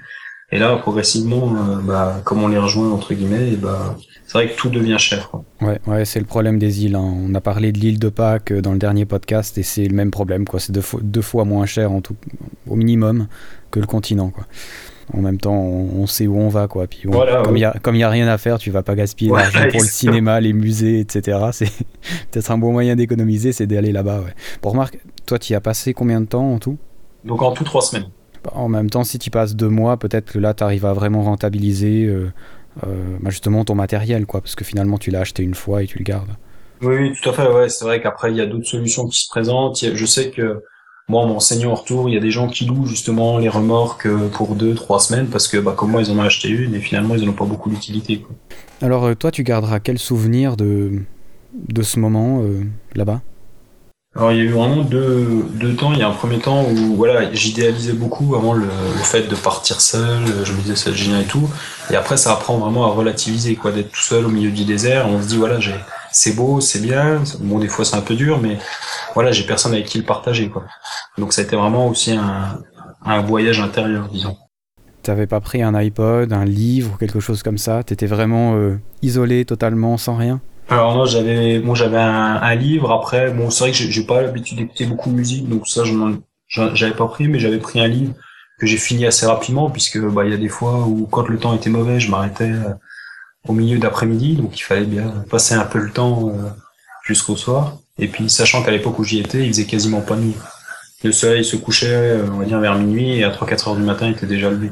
[0.51, 4.49] Et là, progressivement, euh, bah, comme on les rejoint entre guillemets, et bah, c'est vrai
[4.49, 5.29] que tout devient cher.
[5.29, 5.43] Quoi.
[5.61, 6.95] Ouais, ouais, c'est le problème des îles.
[6.95, 7.13] Hein.
[7.15, 9.95] On a parlé de l'île de Pâques euh, dans le dernier podcast et c'est le
[9.95, 10.45] même problème.
[10.45, 10.59] Quoi.
[10.59, 12.15] C'est deux, deux fois moins cher en tout,
[12.67, 13.27] au minimum
[13.71, 14.29] que le continent.
[14.29, 14.45] Quoi.
[15.13, 16.87] En même temps, on, sait où on va, quoi.
[16.87, 19.87] Puis comme il n'y a, rien à faire, tu vas pas gaspiller l'argent pour le
[19.87, 21.37] cinéma, les musées, etc.
[21.51, 21.71] C'est
[22.31, 24.21] peut-être un bon moyen d'économiser, c'est d'aller là-bas.
[24.21, 24.33] Ouais.
[24.63, 26.77] Bon, Marc, toi, tu y as passé combien de temps en tout?
[27.23, 28.09] Donc en tout trois semaines.
[28.53, 31.23] En même temps, si tu passes deux mois, peut-être que là, tu arrives à vraiment
[31.23, 32.05] rentabiliser
[32.85, 35.87] euh, bah, justement ton matériel, quoi, parce que finalement tu l'as acheté une fois et
[35.87, 36.35] tu le gardes.
[36.81, 37.47] Oui, oui, tout à fait.
[37.47, 39.77] Ouais, c'est vrai qu'après il y a d'autres solutions qui se présentent.
[39.77, 40.63] Je sais que
[41.07, 44.07] moi, en m'enseignant en retour, il y a des gens qui louent justement les remorques
[44.33, 46.79] pour deux, trois semaines parce que, bah, comme moi, ils en ont acheté une et
[46.79, 48.25] finalement, ils n'en ont pas beaucoup d'utilité.
[48.81, 51.01] Alors, toi, tu garderas quel souvenir de,
[51.53, 52.41] de ce moment
[52.95, 53.21] là-bas?
[54.17, 55.91] Alors il y a eu vraiment deux, deux temps.
[55.91, 58.67] Il y a un premier temps où voilà, j'idéalisais beaucoup vraiment le,
[59.03, 60.23] fait de partir seul.
[60.45, 61.49] Je me disais c'est génial et tout.
[61.91, 65.07] Et après ça apprend vraiment à relativiser quoi, d'être tout seul au milieu du désert.
[65.09, 65.75] On se dit voilà, j'ai,
[66.15, 67.21] c'est beau, c'est bien.
[67.41, 68.57] Bon des fois c'est un peu dur, mais
[69.13, 70.63] voilà, j'ai personne avec qui le partager quoi.
[71.17, 72.59] Donc ça a été vraiment aussi un,
[73.05, 74.37] un voyage intérieur, disons.
[75.03, 77.83] T'avais pas pris un iPod, un livre ou quelque chose comme ça?
[77.83, 80.41] T'étais vraiment euh, isolé totalement, sans rien?
[80.69, 82.91] Alors non, j'avais bon, j'avais un, un, livre.
[82.91, 85.83] Après, bon, c'est vrai que j'ai pas l'habitude d'écouter beaucoup de musique, donc ça,
[86.47, 88.13] j'avais pas pris, mais j'avais pris un livre
[88.57, 91.37] que j'ai fini assez rapidement, puisque bah il y a des fois où quand le
[91.37, 92.73] temps était mauvais, je m'arrêtais euh,
[93.47, 96.49] au milieu d'après-midi, donc il fallait bien passer un peu le temps euh,
[97.03, 97.77] jusqu'au soir.
[97.97, 100.35] Et puis sachant qu'à l'époque où j'y étais, il faisait quasiment pas nuit.
[101.03, 103.83] Le soleil se couchait, euh, on va dire vers minuit, et à 3-4 heures du
[103.83, 104.71] matin, il était déjà levé.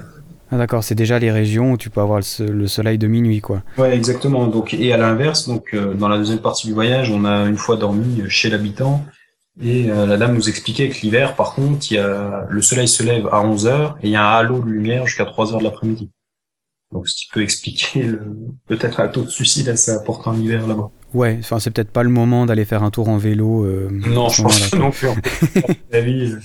[0.51, 3.63] Ah d'accord, c'est déjà les régions où tu peux avoir le, soleil de minuit, quoi.
[3.77, 4.47] Ouais, exactement.
[4.47, 7.57] Donc, et à l'inverse, donc euh, dans la deuxième partie du voyage, on a une
[7.57, 9.03] fois dormi chez l'habitant,
[9.61, 12.87] et euh, la dame nous expliquait que l'hiver, par contre, il y a, le soleil
[12.87, 15.53] se lève à 11 heures et il y a un halo de lumière jusqu'à 3
[15.53, 16.09] heures de l'après-midi.
[16.93, 18.11] Donc, ce qui peut expliquer
[18.67, 20.91] peut-être un taux de suicide assez important en hiver là-bas.
[21.13, 23.63] Ouais, enfin, c'est peut-être pas le moment d'aller faire un tour en vélo.
[23.63, 25.07] Euh, non, je pense non plus.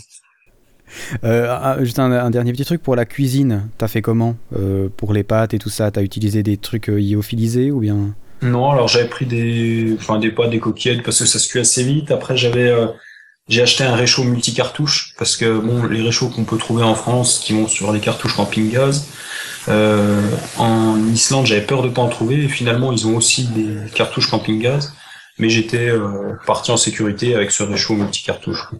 [1.22, 3.68] Euh, juste un, dernier petit truc pour la cuisine.
[3.76, 5.90] T'as fait comment euh, pour les pâtes et tout ça?
[5.90, 8.14] T'as utilisé des trucs lyophilisés ou bien?
[8.40, 11.61] Non, alors j'avais pris des, enfin des pâtes, des coquillettes parce que ça se cuit
[11.61, 12.11] assez vite.
[12.11, 12.74] Après j'avais,
[13.50, 17.42] j'ai acheté un réchaud multi-cartouche parce que bon, les réchauds qu'on peut trouver en France
[17.44, 19.08] qui vont sur les cartouches camping gaz.
[19.68, 24.31] En Islande, j'avais peur de pas en trouver et finalement ils ont aussi des cartouches
[24.31, 24.94] camping gaz.
[25.38, 25.92] Mais j'étais
[26.46, 28.70] parti en sécurité avec ce réchaud multi-cartouche.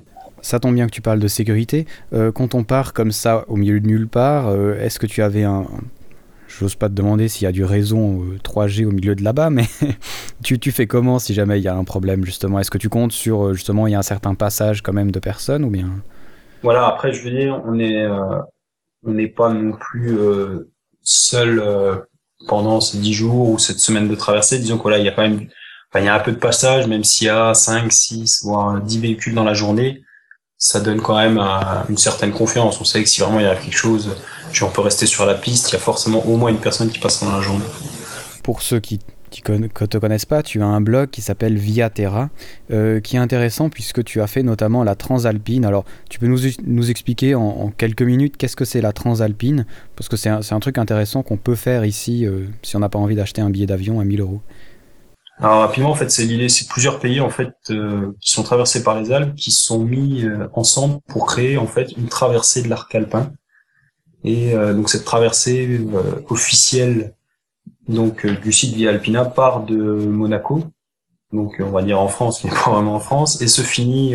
[0.41, 1.87] Ça tombe bien que tu parles de sécurité.
[2.13, 5.23] Euh, quand on part comme ça au milieu de nulle part, euh, est-ce que tu
[5.23, 5.67] avais un...
[6.47, 9.51] J'ose pas te demander s'il y a du réseau 3G euh, au milieu de là-bas,
[9.51, 9.65] mais
[10.43, 12.59] tu, tu, fais comment si jamais il y a un problème justement?
[12.59, 15.19] Est-ce que tu comptes sur justement il y a un certain passage quand même de
[15.19, 15.91] personnes ou bien?
[16.63, 18.07] Voilà, après je veux dire, on est
[19.05, 20.17] on n'est pas non plus
[21.09, 21.63] seul
[22.47, 24.59] pendant ces 10 jours ou cette semaine de traversée.
[24.59, 25.49] Disons que là, il y a quand même
[25.95, 29.01] il y a un peu de passage, même s'il y a 5, 6, voire 10
[29.01, 30.03] véhicules dans la journée
[30.59, 31.39] ça donne quand même
[31.89, 32.81] une certaine confiance.
[32.81, 34.17] On sait que si vraiment il y a quelque chose,
[34.61, 36.99] on peut rester sur la piste, il y a forcément au moins une personne qui
[36.99, 37.65] passe dans la journée.
[38.43, 38.99] Pour ceux qui
[39.49, 42.31] ne te connaissent pas, tu as un blog qui s'appelle Via Terra,
[42.71, 45.65] euh, qui est intéressant puisque tu as fait notamment la Transalpine.
[45.65, 49.67] Alors, tu peux nous, nous expliquer en, quelques minutes qu'est-ce que c'est la Transalpine?
[49.97, 52.89] Parce que c'est un, un, truc intéressant qu'on peut faire ici euh, si on n'a
[52.89, 54.41] pas envie d'acheter un billet d'avion à 1000 euros.
[55.41, 58.83] Alors rapidement, en fait, c'est l'idée, c'est plusieurs pays en fait euh, qui sont traversés
[58.83, 62.93] par les Alpes, qui sont mis ensemble pour créer en fait une traversée de l'arc
[62.95, 63.33] alpin.
[64.25, 65.81] Et donc cette traversée
[66.29, 67.15] officielle
[67.89, 70.65] donc du site Via Alpina part de Monaco,
[71.33, 74.15] donc on va dire en France, mais pas vraiment en France, et se finit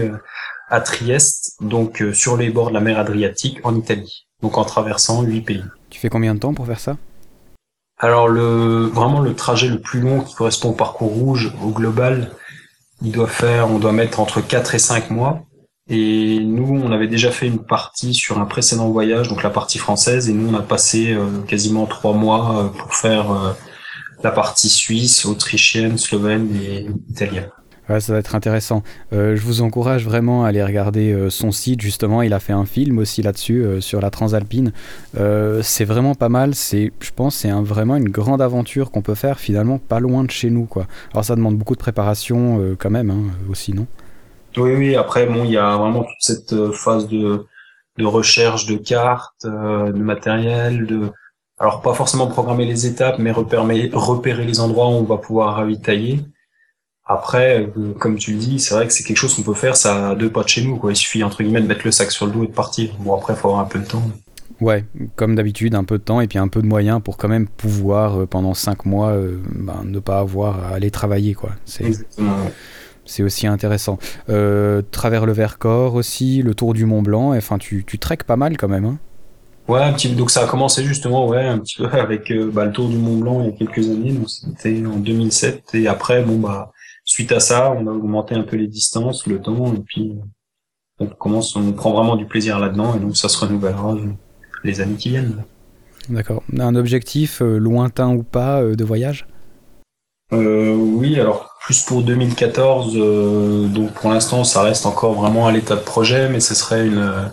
[0.70, 5.22] à Trieste, donc sur les bords de la mer Adriatique en Italie, donc en traversant
[5.24, 5.64] huit pays.
[5.90, 6.98] Tu fais combien de temps pour faire ça?
[8.00, 12.32] Alors le vraiment le trajet le plus long qui correspond au parcours rouge au global,
[13.02, 15.44] il doit faire, on doit mettre entre 4 et 5 mois.
[15.96, 19.78] Et nous, on avait déjà fait une partie sur un précédent voyage, donc la partie
[19.78, 23.52] française, et nous on a passé euh, quasiment 3 mois euh, pour faire euh,
[24.24, 27.50] la partie suisse, autrichienne, slovène et italienne.
[27.90, 28.82] Ouais, ça va être intéressant.
[29.12, 31.82] Je vous encourage vraiment à aller regarder son site.
[31.82, 34.72] Justement, il a fait un film aussi là-dessus sur la Transalpine.
[35.62, 36.54] c'est vraiment pas mal.
[36.54, 40.50] Je pense, c'est vraiment une grande aventure qu'on peut faire finalement pas loin de chez
[40.50, 40.70] nous.
[41.12, 43.86] Alors ça demande beaucoup de préparation quand même hein, aussi, non?
[44.58, 44.96] Oui, oui.
[44.96, 47.46] Après, bon, il y a vraiment toute cette phase de,
[47.98, 51.12] de recherche de cartes, de matériel, de
[51.60, 55.56] alors pas forcément programmer les étapes, mais repérer, repérer les endroits où on va pouvoir
[55.56, 56.20] ravitailler.
[57.06, 59.76] Après, euh, comme tu le dis, c'est vrai que c'est quelque chose qu'on peut faire,
[59.76, 60.78] ça a deux pas de chez nous.
[60.78, 60.92] Quoi.
[60.92, 62.92] Il suffit entre guillemets de mettre le sac sur le dos et de partir.
[63.00, 64.04] Bon, après, il faut avoir un peu de temps.
[64.62, 64.86] Ouais,
[65.16, 67.48] comme d'habitude, un peu de temps et puis un peu de moyens pour quand même
[67.48, 71.34] pouvoir, euh, pendant cinq mois, euh, ben, ne pas avoir à aller travailler.
[71.34, 71.52] quoi.
[71.66, 71.92] C'est,
[73.06, 73.98] c'est aussi intéressant.
[74.92, 78.68] travers le Vercors aussi, le tour du Mont Blanc, enfin, tu, tu pas mal quand
[78.68, 78.86] même.
[78.86, 79.00] Hein
[79.70, 82.72] Ouais, un petit, donc ça a commencé justement, ouais, un petit peu avec bah, le
[82.74, 86.22] Tour du Mont Blanc il y a quelques années, donc c'était en 2007, et après,
[86.22, 86.74] bon bah,
[87.06, 90.16] suite à ça, on a augmenté un peu les distances, le temps, et puis
[91.00, 93.96] on commence, on prend vraiment du plaisir là-dedans, et donc ça se renouvellera
[94.66, 95.44] les années qui viennent.
[96.10, 96.44] D'accord.
[96.60, 99.26] Un objectif lointain ou pas de voyage?
[100.34, 102.94] Oui, alors plus pour 2014.
[103.74, 107.32] donc pour l'instant, ça reste encore vraiment à l'état de projet, mais ce serait une,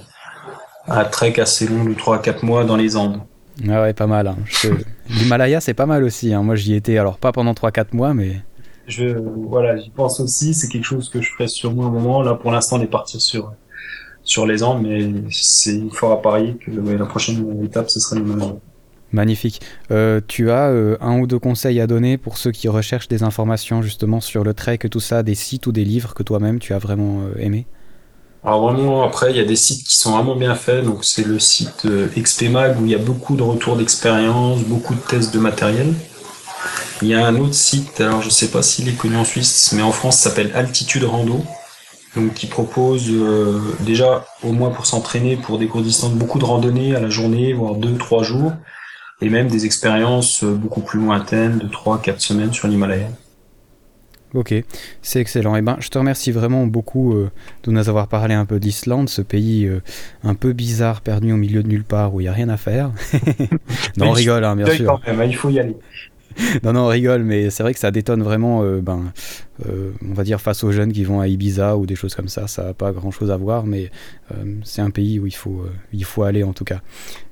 [0.91, 3.21] un trek assez long de 3 à 4 mois dans les Andes.
[3.69, 4.27] Ah ouais, pas mal.
[4.27, 4.37] Hein.
[5.09, 6.33] L'Himalaya, c'est pas mal aussi.
[6.33, 6.43] Hein.
[6.43, 8.43] Moi, j'y étais, alors pas pendant 3-4 mois, mais.
[8.87, 9.07] Je,
[9.49, 10.55] voilà, j'y pense aussi.
[10.55, 12.23] C'est quelque chose que je ferai sûrement un moment.
[12.23, 13.53] Là, pour l'instant, on est parti sur,
[14.23, 18.55] sur les Andes, mais c'est fort à parier que la prochaine étape, ce sera l'Himalaya.
[19.13, 19.61] Magnifique.
[19.91, 23.25] Euh, tu as euh, un ou deux conseils à donner pour ceux qui recherchent des
[23.25, 26.61] informations justement sur le trek et tout ça, des sites ou des livres que toi-même
[26.61, 27.67] tu as vraiment euh, aimé?
[28.45, 30.85] Alors vraiment, après, il y a des sites qui sont vraiment bien faits.
[30.85, 35.01] Donc c'est le site XPMag où il y a beaucoup de retours d'expérience, beaucoup de
[35.01, 35.93] tests de matériel.
[37.03, 39.73] Il y a un autre site, alors je sais pas s'il est connu en Suisse,
[39.75, 41.43] mais en France, s'appelle Altitude Rando.
[42.17, 43.11] Donc qui propose
[43.81, 47.53] déjà au moins pour s'entraîner pour des courtes distances beaucoup de randonnées à la journée,
[47.53, 48.53] voire deux, trois jours,
[49.21, 53.09] et même des expériences euh, beaucoup plus lointaines de trois, quatre semaines sur l'Himalaya.
[54.35, 54.55] Ok,
[55.03, 55.57] c'est excellent.
[55.57, 57.31] Eh ben, je te remercie vraiment beaucoup euh,
[57.65, 59.81] de nous avoir parlé un peu d'Islande, ce pays euh,
[60.23, 62.57] un peu bizarre, perdu au milieu de nulle part, où il n'y a rien à
[62.57, 62.93] faire.
[63.97, 65.01] non, on rigole, hein, bien sûr.
[65.05, 65.77] Hein, il faut y aller.
[66.63, 69.13] non, non, on rigole, mais c'est vrai que ça détonne vraiment, euh, ben,
[69.67, 72.47] on va dire, face aux jeunes qui vont à Ibiza ou des choses comme ça.
[72.47, 73.91] Ça n'a pas grand-chose à voir, mais
[74.63, 76.81] c'est un pays où il faut, il faut aller en tout cas.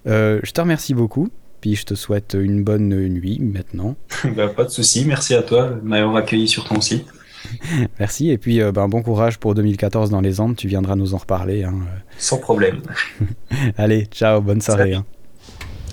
[0.04, 1.28] je te remercie beaucoup.
[1.60, 3.96] Puis je te souhaite une bonne nuit maintenant.
[4.36, 7.06] bah, pas de souci, merci à toi de m'avoir accueilli sur ton site.
[7.98, 11.14] Merci, et puis euh, ben, bon courage pour 2014 dans les Andes, tu viendras nous
[11.14, 11.64] en reparler.
[11.64, 11.74] Hein.
[12.18, 12.82] Sans problème.
[13.78, 14.94] Allez, ciao, bonne soirée.
[14.94, 15.04] Hein.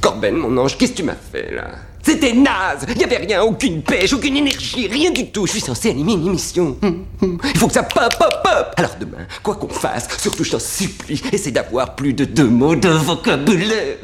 [0.01, 1.67] Corben, mon ange, qu'est-ce que tu m'as fait là?
[2.04, 5.47] C'était naze Il n'y avait rien, aucune pêche, aucune énergie, rien du tout.
[5.47, 6.78] Je suis censé animer une émission.
[6.84, 7.39] Hum, hum.
[7.43, 10.60] Il faut que ça pop, pop, pop Alors demain, quoi qu'on fasse, surtout je t'en
[10.60, 13.97] supplie, essaie d'avoir plus de deux mots de vocabulaire.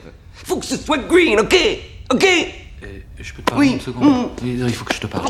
[0.46, 1.56] Faut que ce soit green, ok?
[2.14, 2.26] Ok?
[2.26, 3.74] Eh, Je peux te parler oui.
[3.74, 4.30] une seconde?
[4.42, 4.68] Mm.
[4.68, 5.28] Il faut que je te parle.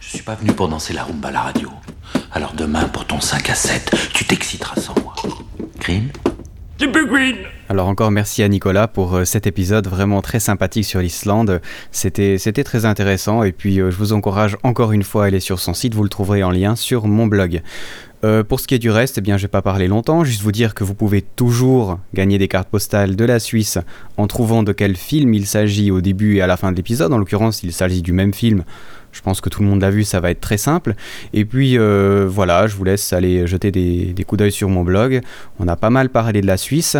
[0.00, 1.70] Je suis pas venu pour danser la rumba à la radio.
[2.32, 5.14] Alors demain, pour ton 5 à 7, tu t'exciteras sans moi.
[5.80, 6.10] Green?
[6.78, 7.36] Green
[7.68, 11.60] alors encore merci à Nicolas pour euh, cet épisode vraiment très sympathique sur l'Islande.
[11.90, 15.40] C'était, c'était très intéressant et puis euh, je vous encourage encore une fois à aller
[15.40, 17.62] sur son site, vous le trouverez en lien sur mon blog.
[18.26, 20.42] Euh, pour ce qui est du reste, eh bien, je vais pas parler longtemps, juste
[20.42, 23.78] vous dire que vous pouvez toujours gagner des cartes postales de la Suisse
[24.16, 27.12] en trouvant de quel film il s'agit au début et à la fin de l'épisode.
[27.12, 28.64] En l'occurrence, il s'agit du même film.
[29.12, 30.96] Je pense que tout le monde l'a vu, ça va être très simple.
[31.34, 35.20] Et puis euh, voilà, je vous laisse aller jeter des, coups d'œil sur mon blog.
[35.60, 36.96] On a pas mal parlé de la Suisse.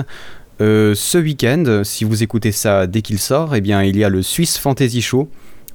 [0.61, 4.09] Euh, ce week-end, si vous écoutez ça dès qu'il sort, eh bien, il y a
[4.09, 5.29] le Swiss Fantasy Show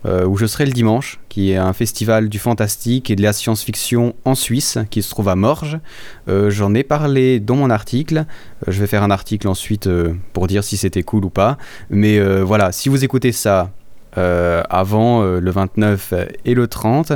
[0.05, 3.33] euh, où je serai le dimanche, qui est un festival du fantastique et de la
[3.33, 5.79] science-fiction en Suisse, qui se trouve à Morges.
[6.27, 8.17] Euh, j'en ai parlé dans mon article.
[8.17, 9.89] Euh, je vais faire un article ensuite
[10.33, 11.57] pour dire si c'était cool ou pas.
[11.89, 13.71] Mais voilà, si vous écoutez ça
[14.15, 16.13] avant le 29
[16.45, 17.13] et le 30,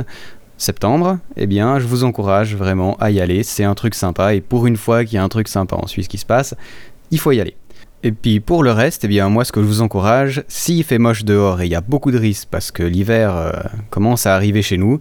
[0.58, 3.42] septembre, eh bien, je vous encourage vraiment à y aller.
[3.42, 5.86] C'est un truc sympa et pour une fois qu'il y a un truc sympa en
[5.86, 6.54] Suisse qui se passe,
[7.10, 7.56] il faut y aller.
[8.06, 10.96] Et puis pour le reste, eh bien moi ce que je vous encourage, s'il fait
[10.96, 13.50] moche dehors et il y a beaucoup de risques parce que l'hiver euh,
[13.90, 15.00] commence à arriver chez nous,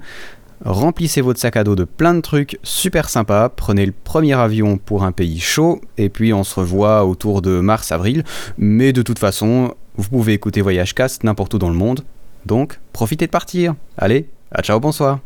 [0.65, 4.79] remplissez votre sac à dos de plein de trucs super sympas, prenez le premier avion
[4.79, 8.23] pour un pays chaud et puis on se revoit autour de mars-avril.
[8.57, 12.03] Mais de toute façon, vous pouvez écouter Voyage Cast n'importe où dans le monde.
[12.47, 13.75] Donc profitez de partir.
[13.99, 15.19] Allez, à ciao, bonsoir.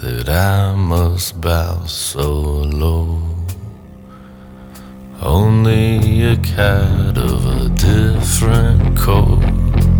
[0.00, 3.20] That I must bow so low.
[5.20, 9.42] Only a cat of a different coat,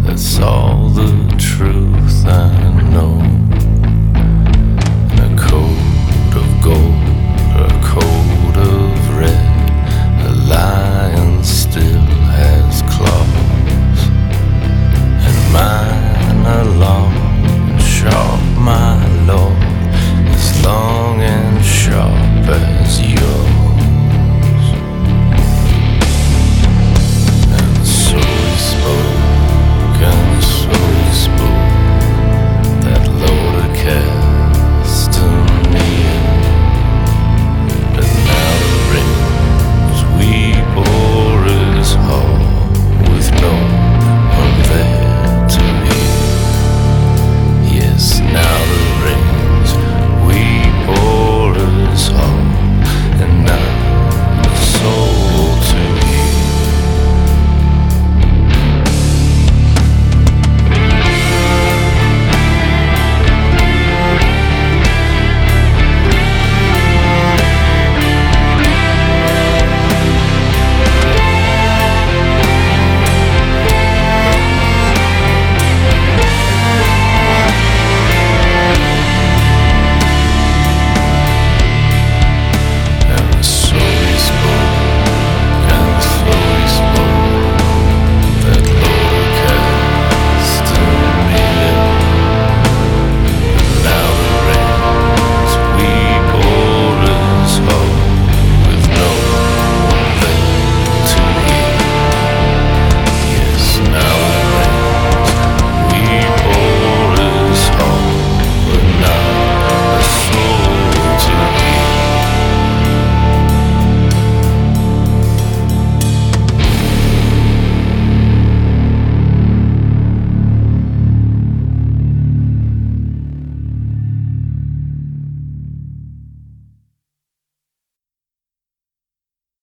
[0.03, 3.70] that's all the truth I know.